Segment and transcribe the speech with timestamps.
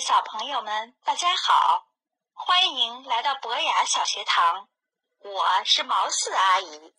[0.00, 1.88] 小朋友们，大家好！
[2.34, 4.68] 欢迎来到博雅小学堂，
[5.20, 6.94] 我是毛四阿姨。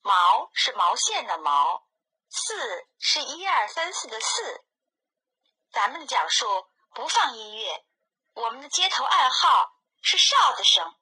[0.00, 1.86] 毛是毛线的毛，
[2.28, 4.64] 四是一二三四的四。
[5.70, 7.84] 咱们的讲述不放音乐，
[8.34, 10.96] 我们的接头暗号是哨子声。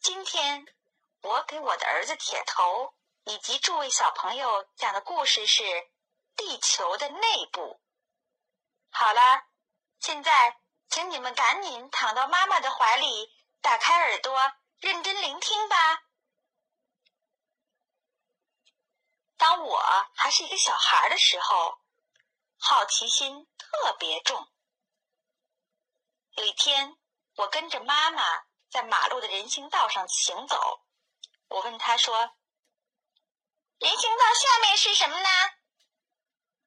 [0.00, 0.66] 今天
[1.22, 5.64] 我给我的儿子铁头以及诸位小朋友讲的故事是
[6.36, 7.80] 地球的内部。
[8.98, 9.44] 好了，
[10.00, 15.76] 现在请你们赶紧躺到妈妈的怀里，打开耳朵，认真聆听吧。
[19.36, 19.78] 当我
[20.14, 21.78] 还是一个小孩的时候，
[22.56, 24.50] 好奇心特别重。
[26.30, 26.96] 有一天，
[27.34, 28.22] 我跟着妈妈
[28.70, 30.86] 在马路的人行道上行走，
[31.48, 32.16] 我问她说
[33.78, 35.28] ：“人行道下面是什么呢？”“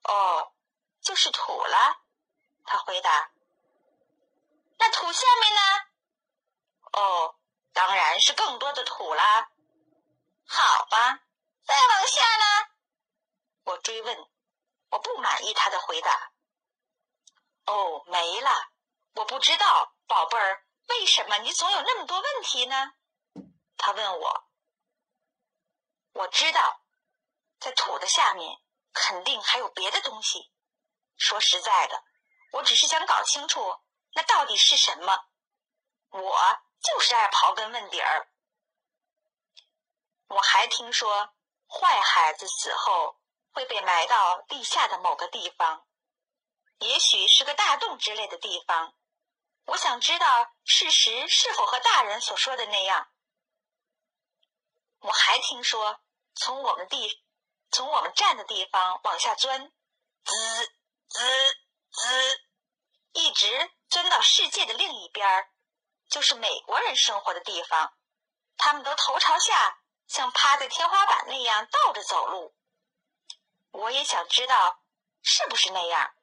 [0.05, 0.53] 哦，
[1.01, 2.05] 就是土了。”
[2.71, 3.31] 他回答
[4.77, 5.61] ：“那土下面呢？
[6.93, 7.35] 哦，
[7.73, 9.49] 当然是更多的土啦。
[10.45, 11.19] 好吧，
[11.65, 12.67] 再往下呢？”
[13.65, 14.29] 我追问，
[14.91, 16.31] 我不满意他的回答。
[17.65, 18.69] 哦，没了，
[19.15, 22.93] 我不知道，宝贝儿，为什么你总有那么多问题呢？
[23.77, 24.43] 他问我。
[26.13, 26.81] 我知道，
[27.59, 28.59] 在土的下面
[28.93, 30.51] 肯定还有别的东西。
[31.17, 32.03] 说实在的。
[32.51, 33.79] 我只是想搞清楚，
[34.13, 35.25] 那到底是什么？
[36.09, 38.31] 我就是爱刨根问底儿。
[40.27, 41.33] 我还听说，
[41.67, 43.19] 坏孩子死后
[43.51, 45.85] 会被埋到地下的某个地方，
[46.79, 48.95] 也许是个大洞之类的地方。
[49.65, 53.11] 我想知道事实是否和大人所说的那样。
[55.01, 55.99] 我还听说，
[56.33, 57.23] 从我们地，
[57.69, 59.71] 从我们站的地方往下钻，
[60.23, 60.73] 滋
[61.09, 61.68] 滋。
[61.99, 62.41] 滋，
[63.11, 65.51] 一直钻到世界的另一边儿，
[66.09, 67.93] 就是美国人生活的地方。
[68.55, 72.55] 他们都头朝下，像趴在天花板那样倒着走路。
[73.71, 74.81] 我也想知道
[75.21, 76.13] 是不是那样，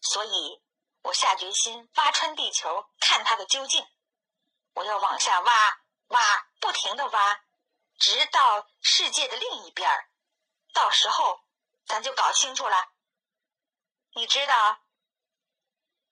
[0.00, 0.62] 所以
[1.02, 3.84] 我下决心挖穿地球，看它的究竟。
[4.74, 7.40] 我要往下挖，挖，不停的挖，
[7.98, 10.08] 直到世界的另一边儿。
[10.72, 11.40] 到时候，
[11.86, 12.88] 咱就搞清楚了。
[14.14, 14.80] 你知道，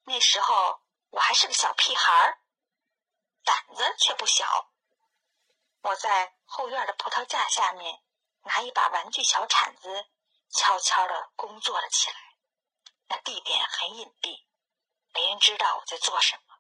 [0.05, 0.81] 那时候
[1.11, 2.41] 我还是个小屁孩儿，
[3.43, 4.71] 胆子却不小。
[5.83, 8.03] 我在后院的葡萄架下面
[8.43, 10.07] 拿一把玩具小铲子，
[10.51, 12.17] 悄悄地工作了起来。
[13.09, 14.45] 那地点很隐蔽，
[15.13, 16.59] 没人知道我在做什么。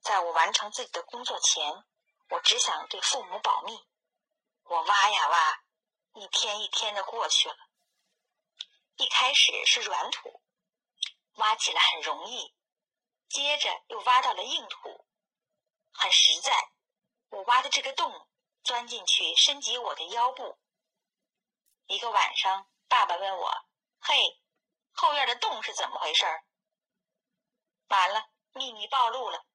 [0.00, 1.84] 在我完成自己的工作前，
[2.28, 3.88] 我只想对父母保密。
[4.64, 5.62] 我挖呀挖，
[6.14, 7.56] 一天一天的过去了。
[8.96, 10.41] 一开始是软土。
[11.36, 12.54] 挖起来很容易，
[13.28, 15.06] 接着又挖到了硬土，
[15.92, 16.70] 很实在。
[17.30, 18.28] 我挖的这个洞，
[18.62, 20.58] 钻进去伸及我的腰部。
[21.86, 23.66] 一个晚上，爸爸问我
[24.00, 24.40] ：“嘿，
[24.92, 26.26] 后院的洞是怎么回事？”
[27.88, 29.46] 完了，秘密暴露了。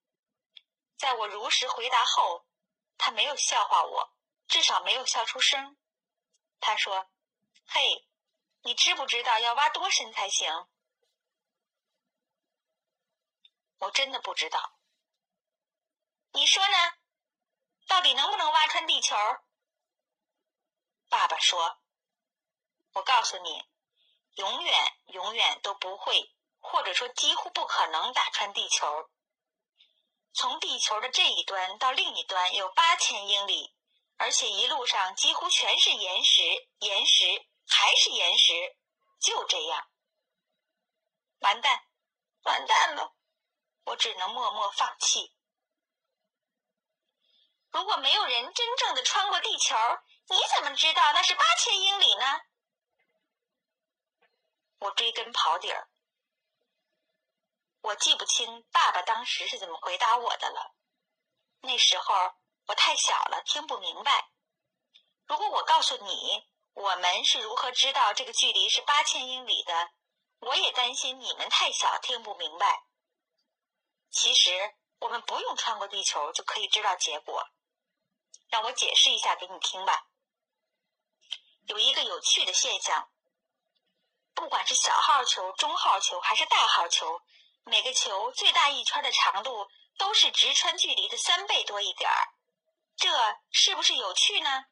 [0.97, 2.45] 在我如实回答后，
[2.97, 4.13] 他没有笑话我，
[4.47, 5.77] 至少没有笑出声。
[6.59, 7.09] 他说
[7.67, 8.07] ：“嘿，
[8.61, 10.67] 你知不知道要挖多深才行？”
[13.79, 14.73] 我真的不知道，
[16.31, 16.77] 你说呢？
[17.87, 19.15] 到底能不能挖穿地球？
[21.09, 21.77] 爸爸说
[22.93, 23.63] ：“我告诉你，
[24.33, 29.09] 永远永远都不会，或者说几乎不可能打穿地球。
[30.33, 33.73] 从地球的这一端到另一端有八千英里，
[34.17, 36.41] 而且一路上几乎全是岩石，
[36.79, 38.77] 岩石还是岩石，
[39.21, 39.87] 就这样。
[41.39, 41.87] 完蛋，
[42.43, 43.13] 完蛋了！”
[43.87, 45.33] 我只能默默放弃。
[47.71, 49.75] 如果没有人真正的穿过地球，
[50.27, 52.25] 你怎么知道那是八千英里呢？
[54.79, 55.89] 我追根刨底儿，
[57.81, 60.75] 我记不清爸爸当时是怎么回答我的了。
[61.61, 62.13] 那时候
[62.65, 64.29] 我太小了，听不明白。
[65.27, 69.91] 如果我告诉你我们是如何知道这个距离是八千英里的，
[70.39, 72.86] 我也担心你们太小听不明白。
[74.09, 77.47] 其实我们不用穿过地球就可以知道结果。
[78.49, 80.07] 让我解释一下给你听吧。
[81.67, 83.09] 有一个有趣的现象：
[84.33, 87.21] 不管是小号球、中号球还是大号球，
[87.65, 92.29] 每个球最大一圈的长度都是直穿距离的三倍多一点儿。
[92.95, 93.09] 这
[93.51, 94.65] 是不是有趣呢？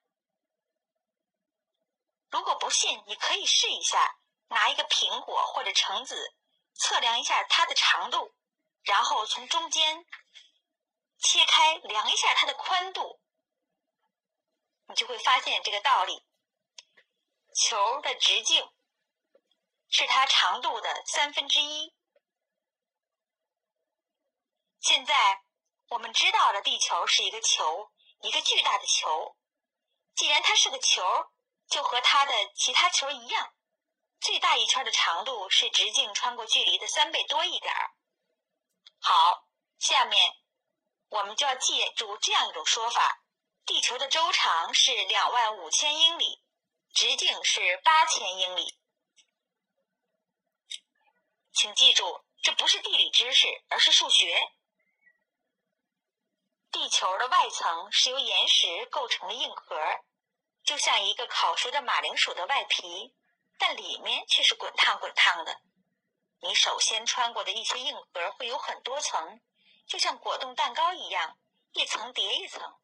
[2.29, 4.17] 如果不信，你可以试一下，
[4.47, 6.33] 拿一个苹果或者橙子，
[6.75, 8.33] 测量一下它的长度，
[8.85, 10.05] 然后从中间
[11.17, 13.19] 切开，量一下它的宽度，
[14.87, 16.23] 你就会发现这个道理：
[17.55, 18.71] 球的直径
[19.89, 21.95] 是它长度的三分之一。
[24.79, 25.41] 现在
[25.89, 27.91] 我们知道了，地球是一个球，
[28.21, 29.35] 一个巨大的球。
[30.13, 31.01] 既然它是个球，
[31.67, 33.51] 就和它的其他球一样。
[34.21, 37.94] 最大一圈的长度是直径穿过距离的三倍多一点儿。
[40.05, 40.35] 下面
[41.09, 43.23] 我们就要记住这样一种说法：
[43.65, 46.43] 地球的周长是两万五千英里，
[46.93, 48.77] 直径是八千英里。
[51.53, 54.47] 请记住，这不是地理知识，而是数学。
[56.71, 59.75] 地球的外层是由岩石构成的硬核，
[60.63, 63.15] 就像一个烤熟的马铃薯的外皮。
[63.57, 65.61] 但里面却是滚烫滚烫的。
[66.41, 69.41] 你首先穿过的一些硬核会有很多层，
[69.87, 71.37] 就像果冻蛋糕一样，
[71.73, 72.77] 一层叠一层。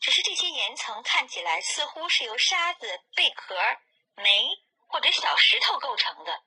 [0.00, 3.56] 只是这些岩层看起来似乎是由沙子、贝壳、
[4.16, 4.48] 煤
[4.86, 6.42] 或者小石头构成的。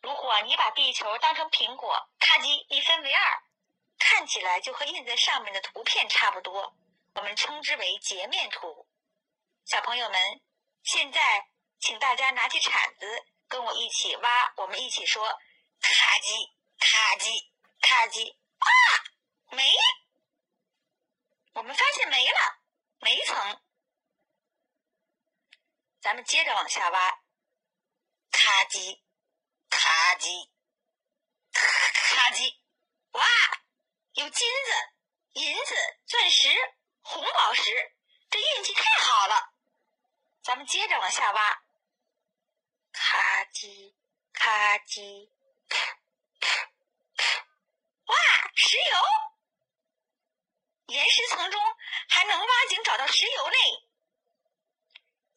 [0.00, 3.42] 如果你把地球当成苹果，咔叽一分为二，
[3.98, 6.74] 看起来就和印在上面的图片差不多。
[7.14, 8.86] 我们称之为截面图。
[9.64, 10.40] 小朋友们，
[10.82, 11.48] 现在。
[11.80, 14.52] 请大家拿起铲子，跟我一起挖。
[14.56, 15.28] 我们一起说
[15.80, 17.46] ：“咔叽，咔叽，
[17.80, 18.66] 咔叽！”啊，
[19.50, 19.72] 没！
[21.54, 22.58] 我们发现没了，
[23.00, 23.62] 没层。
[26.00, 27.10] 咱们接着往下挖，
[28.30, 29.00] 咔叽，
[29.68, 30.48] 咔叽，
[31.52, 32.58] 咔叽！
[33.12, 33.24] 哇，
[34.12, 34.72] 有金子、
[35.40, 35.74] 银子、
[36.06, 36.48] 钻石、
[37.00, 37.62] 红宝石，
[38.30, 39.52] 这运气太好了！
[40.42, 41.62] 咱们接着往下挖。
[42.92, 43.94] 咔叽，
[44.32, 45.30] 咔叽，
[48.06, 48.16] 哇，
[48.54, 48.82] 石油！
[50.88, 51.60] 岩石层中
[52.08, 53.56] 还能挖井找到石油呢。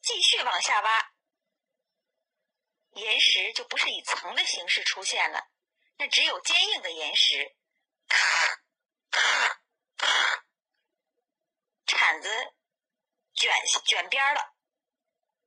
[0.00, 1.12] 继续往下挖，
[2.94, 5.48] 岩石就不是以层的形式出现了，
[5.98, 7.56] 那只有坚硬的岩石。
[11.86, 12.54] 铲子
[13.34, 13.54] 卷
[13.86, 14.54] 卷边了。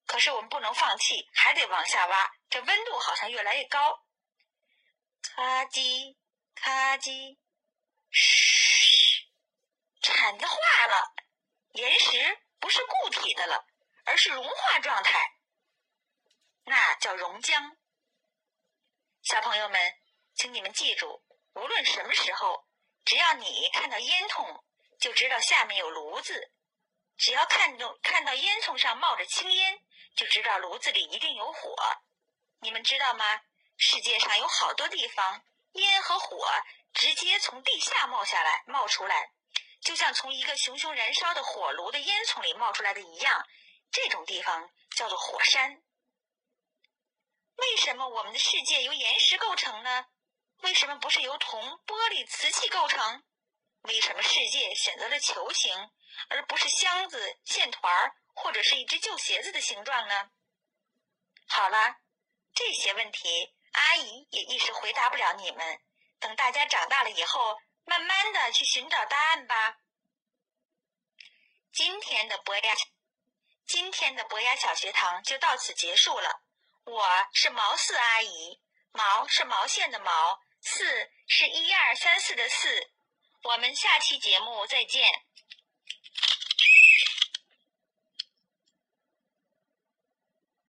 [0.05, 2.31] 可是我们不能放弃，还得往下挖。
[2.49, 4.05] 这温度好像越来越高。
[5.23, 6.15] 咔叽
[6.53, 7.37] 咔叽，
[8.11, 9.27] 嘘，
[10.13, 10.55] 铲子化
[10.85, 11.15] 了，
[11.71, 13.65] 岩石不是固体的了，
[14.03, 15.33] 而是融化状态，
[16.65, 17.75] 那叫熔浆。
[19.23, 19.95] 小朋友们，
[20.35, 21.23] 请你们记住，
[21.55, 22.67] 无论什么时候，
[23.03, 24.63] 只要你看到烟囱，
[24.99, 26.35] 就知道下面有炉子；
[27.17, 29.79] 只要看到看到烟囱上冒着青烟。
[30.15, 31.75] 就知道炉子里一定有火，
[32.59, 33.41] 你们知道吗？
[33.75, 35.43] 世界上有好多地方，
[35.73, 36.47] 烟和火
[36.93, 39.31] 直接从地下冒下来、冒出来，
[39.85, 43.47] 就像从一个熊熊燃烧的火炉的烟囱里冒出来的一样。
[43.91, 45.81] 这种地方叫做火山。
[47.55, 50.07] 为什么我们的世界由岩石构成呢？
[50.61, 53.23] 为什么不是由铜、玻璃、瓷器构成？
[53.83, 55.71] 为什么世界选择了球形，
[56.29, 58.15] 而不是箱子、线团儿？
[58.33, 60.31] 或者是一只旧鞋子的形状呢？
[61.48, 61.98] 好了，
[62.55, 65.79] 这些问题阿姨也一时回答不了你们。
[66.19, 69.77] 等大家长大了以后，慢慢的去寻找答案吧。
[71.72, 72.74] 今天的博雅，
[73.65, 76.42] 今天的博雅小学堂就到此结束了。
[76.84, 78.62] 我是毛四阿姨，
[78.92, 82.92] 毛是毛线的毛，四是一二三四的四。
[83.44, 85.25] 我们下期节目再见。